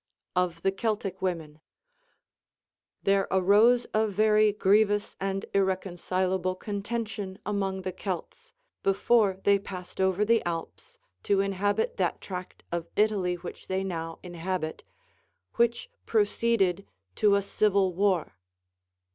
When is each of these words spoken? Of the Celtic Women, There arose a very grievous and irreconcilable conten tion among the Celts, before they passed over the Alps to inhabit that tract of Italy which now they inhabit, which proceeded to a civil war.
Of 0.35 0.63
the 0.63 0.71
Celtic 0.71 1.21
Women, 1.21 1.59
There 3.03 3.27
arose 3.29 3.85
a 3.93 4.07
very 4.07 4.51
grievous 4.51 5.15
and 5.19 5.45
irreconcilable 5.53 6.55
conten 6.55 7.07
tion 7.07 7.37
among 7.45 7.83
the 7.83 7.91
Celts, 7.91 8.51
before 8.81 9.39
they 9.43 9.59
passed 9.59 10.01
over 10.01 10.25
the 10.25 10.43
Alps 10.43 10.97
to 11.21 11.39
inhabit 11.41 11.97
that 11.97 12.19
tract 12.19 12.63
of 12.71 12.87
Italy 12.95 13.35
which 13.35 13.69
now 13.69 14.17
they 14.23 14.27
inhabit, 14.29 14.83
which 15.57 15.87
proceeded 16.07 16.87
to 17.17 17.35
a 17.35 17.43
civil 17.43 17.93
war. 17.93 18.39